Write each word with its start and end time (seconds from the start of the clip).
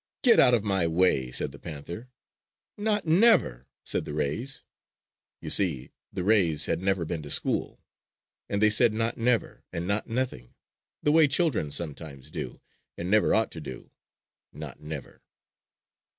"Get 0.23 0.39
out 0.39 0.55
of 0.55 0.63
my 0.63 0.87
way!" 0.87 1.31
said 1.31 1.51
the 1.51 1.59
panther. 1.59 2.09
"Not 2.75 3.05
never!" 3.05 3.67
said 3.83 4.03
the 4.03 4.15
rays. 4.15 4.63
You 5.41 5.51
see, 5.51 5.91
the 6.11 6.23
rays 6.23 6.65
had 6.65 6.81
never 6.81 7.05
been 7.05 7.21
to 7.21 7.29
school; 7.29 7.83
and 8.49 8.63
they 8.63 8.71
said 8.71 8.95
"not 8.95 9.15
never" 9.19 9.63
and 9.71 9.87
"not 9.87 10.07
nothing" 10.07 10.55
the 11.03 11.11
way 11.11 11.27
children 11.27 11.69
sometimes 11.69 12.31
do 12.31 12.59
and 12.97 13.11
never 13.11 13.35
ought 13.35 13.51
to 13.51 13.61
do, 13.61 13.91
not 14.51 14.79
never! 14.79 15.21